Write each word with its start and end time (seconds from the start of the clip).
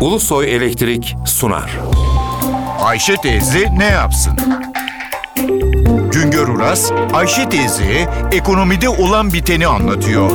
Ulusoy 0.00 0.56
Elektrik 0.56 1.16
sunar. 1.26 1.78
Ayşe 2.80 3.16
teyze 3.16 3.78
ne 3.78 3.84
yapsın? 3.84 4.32
Güngör 6.12 6.48
Uras, 6.48 6.92
Ayşe 7.12 7.48
teyze 7.48 8.08
ekonomide 8.32 8.88
olan 8.88 9.32
biteni 9.32 9.66
anlatıyor. 9.66 10.30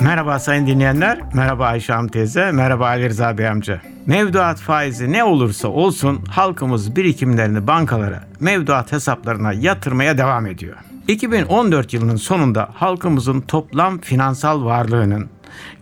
Merhaba 0.00 0.38
sayın 0.38 0.66
dinleyenler, 0.66 1.20
merhaba 1.32 1.66
Ayşe 1.66 1.92
Hanım 1.92 2.08
teyze, 2.08 2.52
merhaba 2.52 2.86
Ali 2.86 3.08
Rıza 3.08 3.38
Bey 3.38 3.48
amca. 3.48 3.80
Mevduat 4.06 4.58
faizi 4.58 5.12
ne 5.12 5.24
olursa 5.24 5.68
olsun 5.68 6.20
halkımız 6.30 6.96
birikimlerini 6.96 7.66
bankalara, 7.66 8.24
mevduat 8.40 8.92
hesaplarına 8.92 9.52
yatırmaya 9.52 10.18
devam 10.18 10.46
ediyor. 10.46 10.76
2014 11.08 11.92
yılının 11.92 12.16
sonunda 12.16 12.68
halkımızın 12.74 13.40
toplam 13.40 13.98
finansal 14.00 14.64
varlığının 14.64 15.28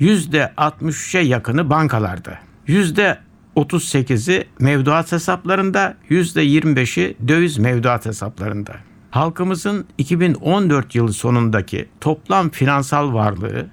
%63'e 0.00 1.20
yakını 1.20 1.70
bankalarda. 1.70 2.38
%38'i 2.68 4.44
mevduat 4.58 5.12
hesaplarında, 5.12 5.96
%25'i 6.10 7.16
döviz 7.28 7.58
mevduat 7.58 8.06
hesaplarında. 8.06 8.74
Halkımızın 9.10 9.86
2014 9.98 10.94
yılı 10.94 11.12
sonundaki 11.12 11.88
toplam 12.00 12.50
finansal 12.50 13.14
varlığı 13.14 13.66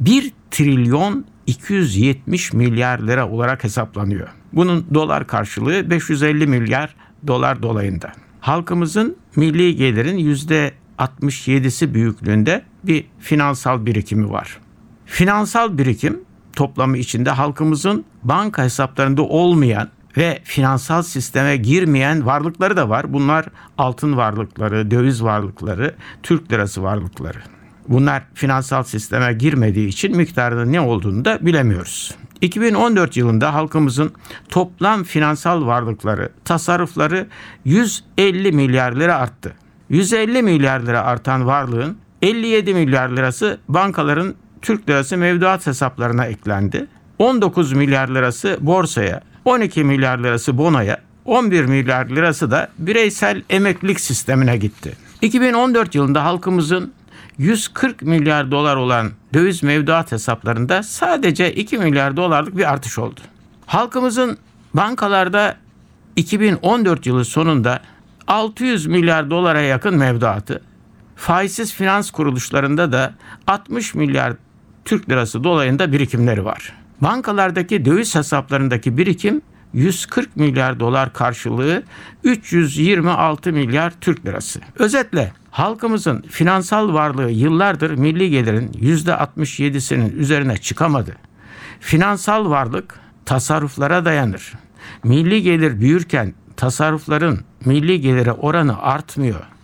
1 0.00 0.32
trilyon 0.50 1.24
270 1.46 2.52
milyar 2.52 2.98
lira 2.98 3.28
olarak 3.28 3.64
hesaplanıyor. 3.64 4.28
Bunun 4.52 4.86
dolar 4.94 5.26
karşılığı 5.26 5.90
550 5.90 6.46
milyar 6.46 6.94
dolar 7.26 7.62
dolayında. 7.62 8.12
Halkımızın 8.40 9.16
milli 9.36 9.76
gelirin 9.76 10.18
%67'si 10.98 11.94
büyüklüğünde 11.94 12.62
bir 12.84 13.04
finansal 13.18 13.86
birikimi 13.86 14.30
var. 14.30 14.58
Finansal 15.08 15.78
birikim 15.78 16.20
toplamı 16.56 16.98
içinde 16.98 17.30
halkımızın 17.30 18.04
banka 18.22 18.64
hesaplarında 18.64 19.22
olmayan 19.22 19.88
ve 20.16 20.40
finansal 20.44 21.02
sisteme 21.02 21.56
girmeyen 21.56 22.26
varlıkları 22.26 22.76
da 22.76 22.88
var. 22.88 23.12
Bunlar 23.12 23.46
altın 23.78 24.16
varlıkları, 24.16 24.90
döviz 24.90 25.22
varlıkları, 25.22 25.94
Türk 26.22 26.52
lirası 26.52 26.82
varlıkları. 26.82 27.38
Bunlar 27.88 28.22
finansal 28.34 28.82
sisteme 28.82 29.32
girmediği 29.32 29.88
için 29.88 30.16
miktarının 30.16 30.72
ne 30.72 30.80
olduğunu 30.80 31.24
da 31.24 31.38
bilemiyoruz. 31.46 32.14
2014 32.40 33.16
yılında 33.16 33.54
halkımızın 33.54 34.12
toplam 34.48 35.04
finansal 35.04 35.66
varlıkları, 35.66 36.32
tasarrufları 36.44 37.26
150 37.64 38.52
milyar 38.52 38.92
lira 38.92 39.16
arttı. 39.16 39.54
150 39.88 40.42
milyar 40.42 40.80
lira 40.80 41.00
artan 41.00 41.46
varlığın 41.46 41.98
57 42.22 42.74
milyar 42.74 43.08
lirası 43.08 43.58
bankaların 43.68 44.34
Türk 44.62 44.88
lirası 44.88 45.16
mevduat 45.16 45.66
hesaplarına 45.66 46.24
eklendi. 46.26 46.86
19 47.18 47.72
milyar 47.72 48.08
lirası 48.08 48.58
borsaya, 48.60 49.20
12 49.44 49.84
milyar 49.84 50.18
lirası 50.18 50.58
bonoya, 50.58 50.98
11 51.24 51.64
milyar 51.64 52.06
lirası 52.06 52.50
da 52.50 52.68
bireysel 52.78 53.42
emeklilik 53.50 54.00
sistemine 54.00 54.56
gitti. 54.56 54.96
2014 55.22 55.94
yılında 55.94 56.24
halkımızın 56.24 56.92
140 57.38 58.02
milyar 58.02 58.50
dolar 58.50 58.76
olan 58.76 59.10
döviz 59.34 59.62
mevduat 59.62 60.12
hesaplarında 60.12 60.82
sadece 60.82 61.54
2 61.54 61.78
milyar 61.78 62.16
dolarlık 62.16 62.56
bir 62.56 62.72
artış 62.72 62.98
oldu. 62.98 63.20
Halkımızın 63.66 64.38
bankalarda 64.74 65.56
2014 66.16 67.06
yılı 67.06 67.24
sonunda 67.24 67.80
600 68.26 68.86
milyar 68.86 69.30
dolara 69.30 69.60
yakın 69.60 69.96
mevduatı, 69.96 70.62
faizsiz 71.16 71.74
finans 71.74 72.10
kuruluşlarında 72.10 72.92
da 72.92 73.14
60 73.46 73.94
milyar 73.94 74.32
Türk 74.88 75.10
lirası 75.10 75.44
dolayında 75.44 75.92
birikimleri 75.92 76.44
var. 76.44 76.72
Bankalardaki 77.00 77.84
döviz 77.84 78.14
hesaplarındaki 78.14 78.96
birikim 78.96 79.42
140 79.72 80.36
milyar 80.36 80.80
dolar 80.80 81.12
karşılığı 81.12 81.82
326 82.24 83.52
milyar 83.52 83.92
Türk 84.00 84.26
lirası. 84.26 84.60
Özetle 84.78 85.32
halkımızın 85.50 86.22
finansal 86.22 86.94
varlığı 86.94 87.30
yıllardır 87.30 87.90
milli 87.90 88.30
gelirin 88.30 88.68
%67'sinin 88.68 90.18
üzerine 90.18 90.56
çıkamadı. 90.56 91.16
Finansal 91.80 92.50
varlık 92.50 92.94
tasarruflara 93.26 94.04
dayanır. 94.04 94.52
Milli 95.04 95.42
gelir 95.42 95.80
büyürken 95.80 96.34
tasarrufların 96.56 97.40
milli 97.64 98.00
gelire 98.00 98.32
oranı 98.32 98.82
artmıyor. 98.82 99.57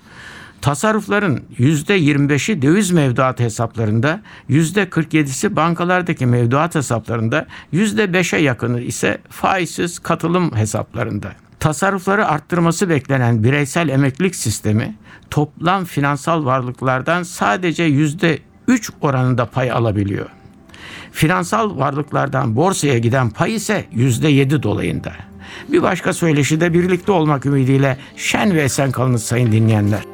Tasarrufların 0.64 1.42
%25'i 1.58 2.62
döviz 2.62 2.91
mevduat 2.91 3.41
hesaplarında, 3.41 4.20
%47'si 4.50 5.56
bankalardaki 5.56 6.26
mevduat 6.26 6.75
hesaplarında, 6.75 7.47
%5'e 7.72 8.41
yakını 8.41 8.80
ise 8.80 9.19
faizsiz 9.28 9.98
katılım 9.98 10.56
hesaplarında. 10.56 11.32
Tasarrufları 11.60 12.28
arttırması 12.28 12.88
beklenen 12.88 13.44
bireysel 13.44 13.88
emeklilik 13.88 14.36
sistemi 14.36 14.94
toplam 15.30 15.84
finansal 15.84 16.44
varlıklardan 16.44 17.22
sadece 17.22 17.88
%3 17.88 18.38
oranında 19.00 19.47
pay 19.47 19.70
alabiliyor. 19.70 20.26
Finansal 21.12 21.78
varlıklardan 21.78 22.56
borsaya 22.56 22.98
giden 22.98 23.30
pay 23.30 23.54
ise 23.54 23.84
%7 23.94 24.62
dolayında. 24.62 25.12
Bir 25.69 25.82
başka 25.82 26.12
söyleşide 26.12 26.74
birlikte 26.74 27.12
olmak 27.12 27.47
ümidiyle 27.47 27.98
şen 28.16 28.54
ve 28.54 28.62
esen 28.62 28.91
kalınız 28.91 29.24
sayın 29.24 29.53
dinleyenler. 29.53 30.13